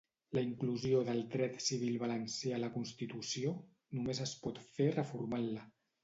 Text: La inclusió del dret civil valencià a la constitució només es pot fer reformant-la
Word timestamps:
La 0.35 0.41
inclusió 0.43 1.01
del 1.09 1.19
dret 1.33 1.59
civil 1.65 1.99
valencià 2.03 2.55
a 2.57 2.61
la 2.63 2.69
constitució 2.77 3.51
només 3.99 4.23
es 4.25 4.33
pot 4.47 4.63
fer 4.79 4.89
reformant-la 4.97 5.67